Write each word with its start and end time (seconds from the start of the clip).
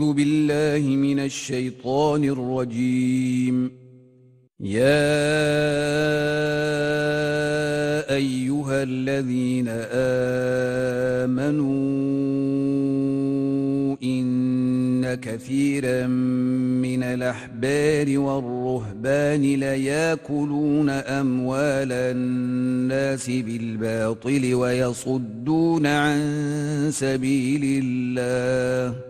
أعوذ 0.00 0.12
بالله 0.14 0.96
من 0.96 1.18
الشيطان 1.18 2.24
الرجيم. 2.24 3.70
يا 4.60 5.00
أيها 8.08 8.82
الذين 8.82 9.68
آمنوا 11.28 11.66
إن 14.02 15.14
كثيرا 15.14 16.06
من 16.06 17.02
الأحبار 17.02 18.18
والرهبان 18.18 19.42
ليأكلون 19.42 20.90
أموال 20.90 21.92
الناس 21.92 23.30
بالباطل 23.30 24.54
ويصدون 24.54 25.86
عن 25.86 26.20
سبيل 26.90 27.82
الله. 27.84 29.09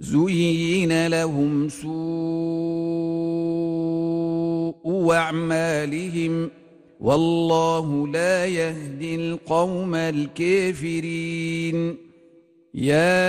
زين 0.00 1.06
لهم 1.06 1.68
سوء 1.68 1.88
اعمالهم 5.12 6.50
والله 7.00 8.08
لا 8.08 8.46
يهدي 8.46 9.14
القوم 9.14 9.94
الكافرين 9.94 11.96
يا 12.74 13.28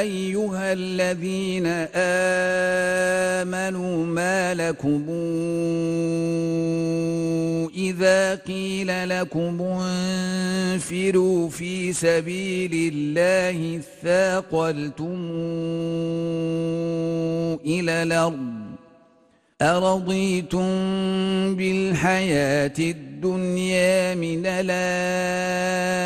ايها 0.00 0.72
الذين 0.72 1.66
امنوا 3.54 4.06
ما 4.06 4.54
لكم 4.54 5.04
إذا 7.88 8.34
قيل 8.34 9.08
لكم 9.08 9.62
انفروا 9.62 11.48
في 11.48 11.92
سبيل 11.92 12.92
الله 12.94 13.80
اثاقلتم 13.80 15.16
إلى 17.66 18.02
الأرض 18.02 18.58
أرضيتم 19.62 20.68
بالحياة 21.56 22.74
الدنيا 22.78 24.14
من 24.14 24.42
الآخرة 24.46 25.98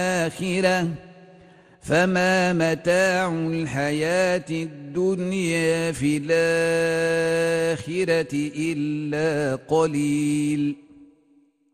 فما 1.83 2.53
متاع 2.53 3.29
الحياة 3.29 4.45
الدنيا 4.51 5.93
في 5.93 6.23
الآخرة 6.25 7.83
إلا 8.57 9.59
قليل 9.69 10.82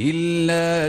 إلا 0.00 0.88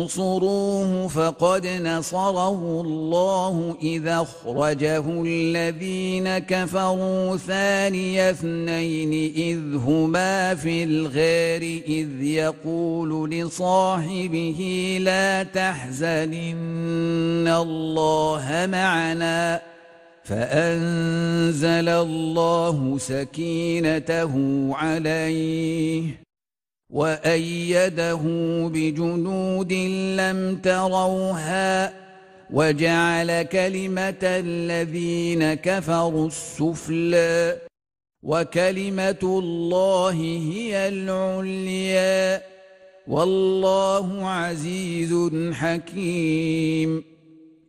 تنصروه 0.00 1.08
فقد 1.08 1.66
نصره 1.66 2.80
الله 2.80 3.76
إذا 3.82 4.20
أخرجه 4.22 5.04
الذين 5.22 6.38
كفروا 6.38 7.36
ثاني 7.36 8.30
اثنين 8.30 9.32
إذ 9.36 9.76
هما 9.76 10.54
في 10.54 10.84
الغار 10.84 11.62
إذ 11.88 12.22
يقول 12.22 13.30
لصاحبه 13.30 14.98
لا 15.00 15.42
تحزن 15.42 16.32
إن 16.32 17.48
الله 17.48 18.68
معنا 18.70 19.62
فأنزل 20.24 21.88
الله 21.88 22.98
سكينته 22.98 24.32
عليه 24.74 26.25
وأيده 26.90 28.20
بجنود 28.74 29.72
لم 30.16 30.56
تروها 30.62 31.92
وجعل 32.50 33.42
كلمة 33.42 34.22
الذين 34.22 35.54
كفروا 35.54 36.26
السفلى 36.26 37.58
وكلمة 38.22 39.22
الله 39.22 40.12
هي 40.52 40.88
العليا 40.88 42.42
والله 43.06 44.28
عزيز 44.28 45.30
حكيم 45.52 47.15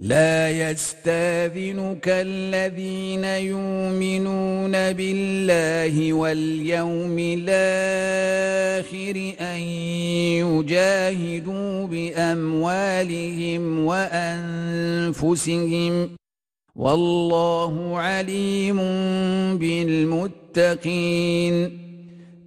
لا 0.00 0.50
يستاذنك 0.50 2.08
الذين 2.08 3.24
يؤمنون 3.24 4.72
بالله 4.72 6.12
واليوم 6.12 7.16
الآخر 7.18 9.32
أن 9.40 9.60
يجاهدوا 10.40 11.86
بأموالهم 11.86 13.84
وأنفسهم 13.84 14.50
والله 16.76 17.98
عليم 17.98 18.76
بالمتقين 20.56 21.89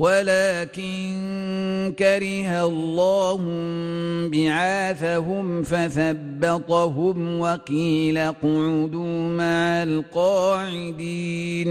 ولكن 0.00 1.92
كره 1.98 2.64
الله 2.64 3.40
بعاثهم 4.32 5.62
فثبطهم 5.62 7.40
وقيل 7.40 8.18
اقعدوا 8.18 9.28
مع 9.28 9.82
القاعدين. 9.82 11.70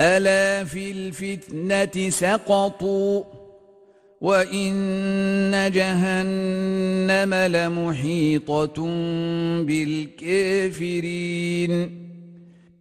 ألا 0.00 0.64
في 0.64 0.90
الفتنة 0.90 2.10
سقطوا 2.10 3.24
وإن 4.20 5.70
جهنم 5.74 7.34
لمحيطة 7.34 8.86
بالكافرين. 9.62 11.30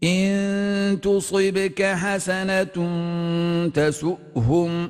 إن 0.03 0.99
تصبك 1.01 1.83
حسنة 1.83 2.77
تسؤهم 3.73 4.89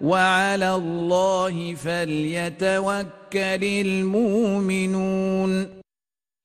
وعلى 0.00 0.74
الله 0.74 1.74
فليتوكل 1.74 3.64
المؤمنون. 3.86 5.66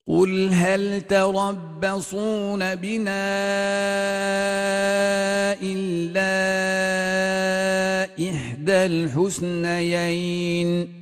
قل 0.08 0.50
هل 0.52 1.00
تربصون 1.00 2.74
بنا 2.74 3.32
إلا 5.62 6.32
إحدى 8.30 8.86
الحسنيين؟ 8.86 11.01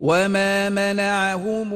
وما 0.00 0.70
منعهم 0.70 1.72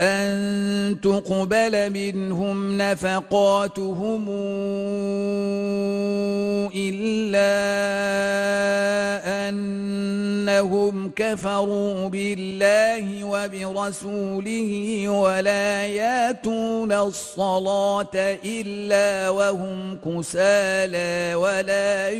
ان 0.00 0.96
تقبل 1.02 1.90
منهم 1.90 2.78
نفقاتهم 2.78 4.28
الا 6.74 7.54
ان 9.48 9.74
أنهم 10.44 11.10
كفروا 11.16 12.08
بالله 12.08 13.24
وبرسوله 13.24 15.08
ولا 15.08 15.86
ياتون 15.86 16.92
الصلاة 16.92 18.38
إلا 18.44 19.30
وهم 19.30 19.98
كسالى 20.04 21.34
ولا 21.34 22.10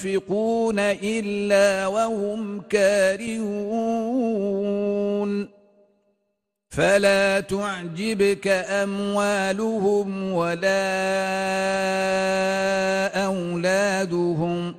ينفقون 0.00 0.78
إلا 0.78 1.86
وهم 1.94 2.60
كارهون 2.60 4.24
فلا 6.68 7.40
تعجبك 7.40 8.48
أموالهم 8.48 10.32
ولا 10.32 10.84
أولادهم 13.26 14.74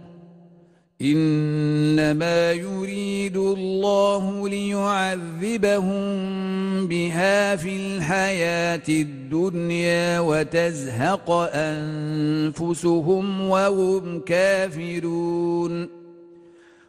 إنما 1.02 2.52
يريد 2.52 3.38
الله 3.38 4.50
ليعذبهم 4.50 6.06
بها 6.88 7.56
في 7.56 7.76
الحياة 7.76 8.84
الدنيا 8.90 10.20
وتزهق 10.20 11.32
أنفسهم 11.54 13.50
وهم 13.50 14.20
كافرون 14.20 16.05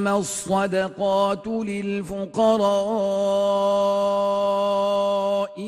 إنما 0.00 0.18
الصدقات 0.18 1.46
للفقراء 1.46 2.30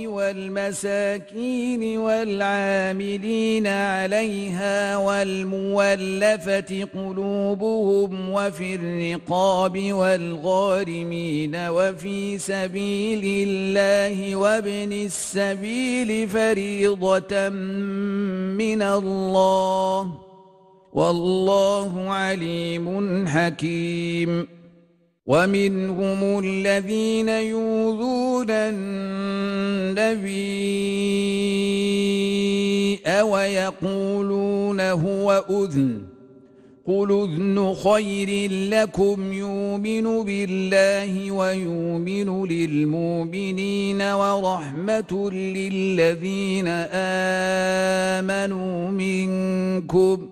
والمساكين 0.07 1.99
والعاملين 1.99 3.67
عليها 3.67 4.97
والمولفة 4.97 6.89
قلوبهم 6.95 8.31
وفي 8.31 8.75
الرقاب 8.75 9.93
والغارمين 9.93 11.57
وفي 11.57 12.39
سبيل 12.39 13.49
الله 13.49 14.37
وابن 14.37 14.93
السبيل 14.93 16.29
فريضة 16.29 17.49
من 17.49 18.83
الله 18.83 20.32
والله 20.93 22.11
عليم 22.11 23.27
حكيم. 23.29 24.49
ومنهم 25.27 26.39
الذين 26.45 27.29
يوذون 27.29 28.47
النبي 28.51 29.23
ويقولون 33.23 34.81
هو 34.81 35.45
أذن. 35.51 36.03
قل 36.87 37.13
أذن 37.13 37.75
خير 37.75 38.51
لكم 38.51 39.33
يؤمن 39.33 40.25
بالله 40.25 41.31
ويؤمن 41.31 42.47
للمؤمنين 42.47 44.03
ورحمة 44.03 45.31
للذين 45.33 46.69
آمنوا 48.19 48.91
منكم. 48.91 50.32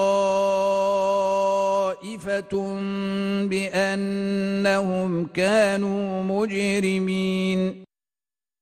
بأنهم 3.44 5.26
كانوا 5.26 6.24
مجرمين. 6.24 7.87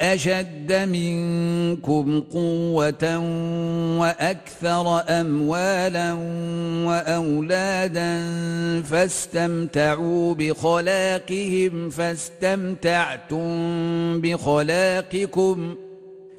أشد 0.00 0.72
منكم 0.72 2.20
قوة 2.20 3.18
وأكثر 3.98 5.02
أموالا 5.08 6.12
وأولادا 6.86 8.22
فاستمتعوا 8.82 10.34
بخلاقهم 10.34 11.90
فاستمتعتم 11.90 13.40
بخلاقكم 14.20 15.74
ۖ 15.74 15.91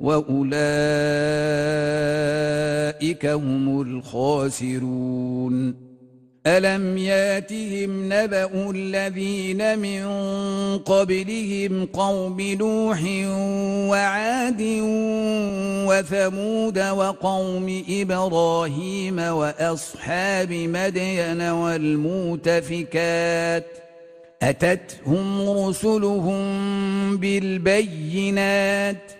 وأولئك 0.00 0.50
هم 3.26 3.82
الخاسرون. 3.82 5.90
ألم 6.46 6.98
ياتهم 6.98 8.12
نبأ 8.12 8.70
الذين 8.70 9.78
من 9.78 10.08
قبلهم 10.78 11.86
قوم 11.86 12.40
نوح 12.40 13.02
وعاد 13.90 14.62
وثمود 15.88 16.78
وقوم 16.78 17.84
إبراهيم 17.88 19.18
وأصحاب 19.18 20.52
مدين 20.52 21.42
والمؤتفكات؟ 21.42 22.86
أتتهم 24.42 25.50
رسلهم 25.50 26.46
بالبينات؟ 27.16 29.19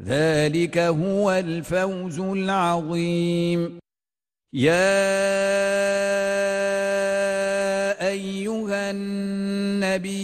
ذلك 0.00 0.78
هو 0.78 1.30
الفوز 1.30 2.20
العظيم. 2.20 3.78
يا 4.52 4.92
أيها 8.08 8.90
النبي 8.90 10.22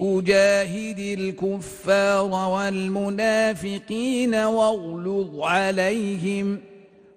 أجاهد 0.00 0.98
الكفار 0.98 2.24
والمنافقين 2.50 4.34
واغلظ 4.34 5.40
عليهم 5.40 6.58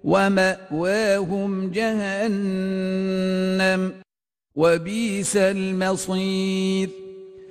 ومأواهم 0.03 1.71
جهنم 1.71 3.01
وبئس 4.55 5.37
المصير. 5.37 7.06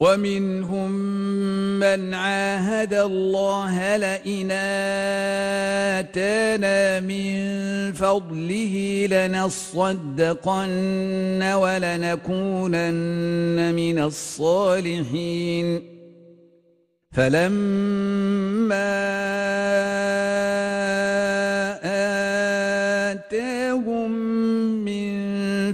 ومنهم 0.00 0.90
من 1.80 2.14
عاهد 2.14 2.94
الله 2.94 3.96
لئن 3.96 4.50
آتانا 5.98 7.00
من 7.00 7.34
فضله 7.92 9.06
لنصدقن 9.10 10.62
ولنكونن 11.42 12.94
من 13.74 13.98
الصالحين 13.98 15.82
فلما 17.12 18.88
آتاهم 23.10 24.27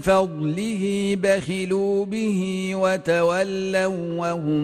فضله 0.05 1.17
بخلوا 1.23 2.05
به 2.05 2.71
وتولوا 2.75 4.19
وهم 4.19 4.63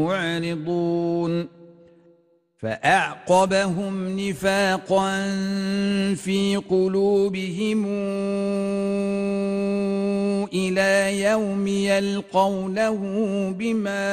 معرضون 0.00 1.48
فأعقبهم 2.58 4.20
نفاقا 4.20 5.20
في 6.14 6.56
قلوبهم 6.70 7.86
إلى 10.54 11.22
يوم 11.22 11.66
يلقونه 11.66 13.00
بما 13.58 14.08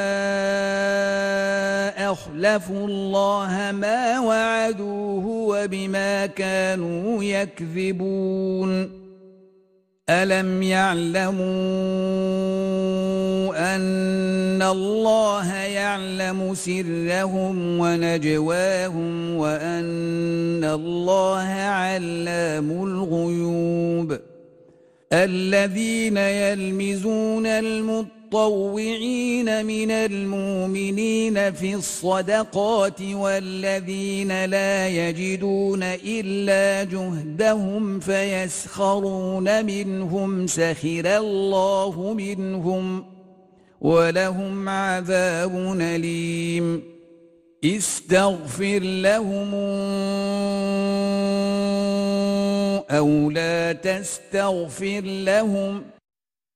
أخلفوا 2.12 2.88
الله 2.88 3.72
ما 3.72 4.20
وعدوه 4.20 5.26
وبما 5.26 6.26
كانوا 6.26 7.24
يكذبون 7.24 9.05
ألم 10.10 10.64
يعلموا 10.64 11.46
أن 13.76 14.62
الله 14.62 15.54
يعلم 15.54 16.54
سرهم 16.54 17.80
ونجواهم 17.80 19.36
وأن 19.36 20.64
الله 20.64 21.48
علام 21.50 22.72
الغيوب 22.72 24.20
الذين 25.14 26.18
يلمزون 26.18 27.46
المطلوب 27.46 28.25
المتطوعين 28.36 29.66
من 29.66 29.92
المؤمنين 29.92 31.54
في 31.54 31.76
الصدقات 31.76 33.02
والذين 33.02 34.46
لا 34.46 34.88
يجدون 34.88 35.84
إلا 35.84 36.84
جهدهم 36.84 38.00
فيسخرون 38.00 39.66
منهم 39.66 40.48
سخر 40.48 41.18
الله 41.18 42.14
منهم 42.14 43.06
ولهم 43.82 44.70
عذاب 44.70 45.78
أليم. 45.82 46.84
استغفر 47.66 48.80
لهم 48.80 49.54
أو 52.92 53.32
لا 53.32 53.74
تستغفر 53.74 55.02
لهم 55.02 55.82
ۖ 55.82 55.95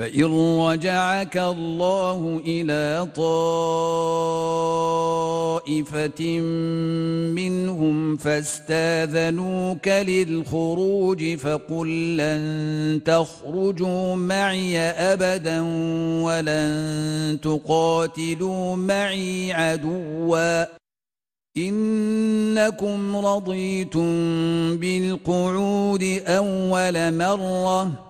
فإن 0.00 0.58
رجعك 0.60 1.36
الله 1.36 2.40
إلى 2.46 3.08
طائفة 5.56 6.40
منهم 7.36 8.16
فاستاذنوك 8.16 9.88
للخروج 9.88 11.34
فقل 11.34 12.16
لن 12.16 13.00
تخرجوا 13.04 14.14
معي 14.14 14.78
أبدا 14.78 15.60
ولن 16.24 17.38
تقاتلوا 17.42 18.76
معي 18.76 19.52
عدوا 19.52 20.64
إنكم 21.56 23.16
رضيتم 23.16 24.06
بالقعود 24.76 26.22
أول 26.26 27.14
مرة 27.14 28.09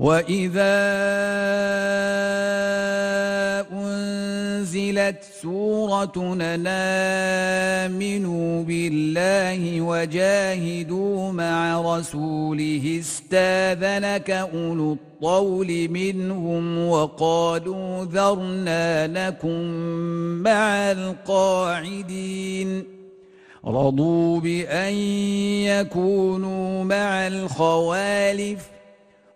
واذا 0.00 0.80
نزلت 4.60 5.24
سورة 5.42 6.34
نامنوا 6.56 7.42
بالله 8.62 9.80
وجاهدوا 9.80 11.32
مع 11.32 11.80
رسوله 11.96 12.96
استاذنك 13.00 14.30
أولو 14.30 14.92
الطول 14.92 15.88
منهم 15.88 16.88
وقالوا 16.88 18.04
ذرنا 18.04 19.06
لكم 19.06 19.60
مع 20.42 20.92
القاعدين 20.92 22.84
رضوا 23.66 24.40
بأن 24.40 24.94
يكونوا 25.64 26.84
مع 26.84 27.26
الخوالف 27.26 28.79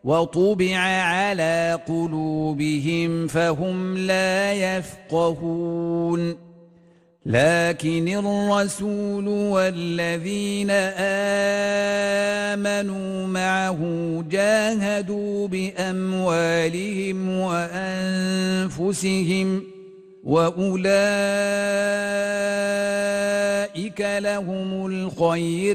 وطبع 0.05 0.77
على 0.77 1.79
قلوبهم 1.89 3.27
فهم 3.27 3.99
لا 3.99 4.53
يفقهون. 4.53 6.37
لكن 7.27 8.09
الرسول 8.09 9.29
والذين 9.29 10.71
آمنوا 12.51 13.27
معه 13.27 13.79
جاهدوا 14.31 15.49
بأموالهم 15.49 17.29
وأنفسهم 18.69 19.63
وأولئك 20.25 20.81
لهم 24.01 24.87
الخيرات. 24.87 25.75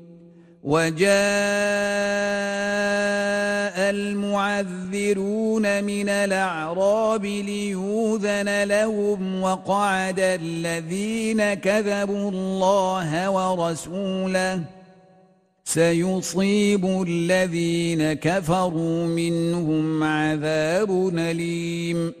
وجاء 0.63 1.11
المعذرون 3.89 5.83
من 5.83 6.09
الأعراب 6.09 7.25
ليوذن 7.25 8.63
لهم 8.63 9.41
وقعد 9.41 10.19
الذين 10.19 11.53
كذبوا 11.53 12.31
الله 12.31 13.29
ورسوله. 13.29 14.63
سيصيب 15.63 16.85
الذين 17.07 18.13
كفروا 18.13 19.05
منهم 19.05 20.03
عذاب 20.03 21.11
أليم. 21.17 22.20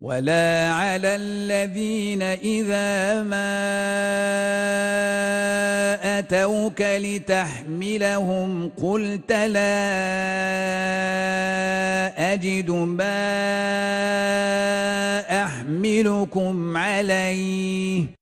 ولا 0.00 0.72
على 0.72 1.16
الذين 1.16 2.22
إذا 2.22 3.22
ما 3.22 3.52
أتوك 6.18 6.80
لتحملهم 6.80 8.70
قلت 8.82 9.32
لا 9.32 9.76
أجد 12.32 12.70
ما 12.70 13.20
أحملكم 15.44 16.76
عليه. 16.76 18.19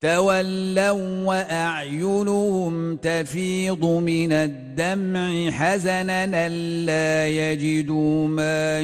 تولوا 0.00 1.24
وأعينهم 1.26 2.96
تفيض 2.96 3.84
من 3.84 4.32
الدمع 4.32 5.50
حزنا 5.50 6.46
ألا 6.46 7.28
يجدوا 7.28 8.28
ما 8.28 8.80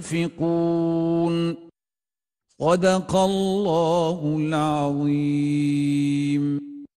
ينفقون. 0.00 1.56
صدق 2.60 3.16
الله 3.16 4.36
العظيم. 4.40 5.48